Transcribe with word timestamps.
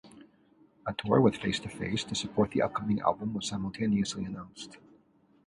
A 0.87 0.93
tour 0.95 1.21
with 1.21 1.35
Face 1.35 1.59
to 1.59 1.69
Face 1.69 2.03
to 2.05 2.15
support 2.15 2.49
the 2.49 2.63
upcoming 2.63 3.01
album 3.01 3.35
was 3.35 3.47
simultaneously 3.47 4.25
announced. 4.25 4.79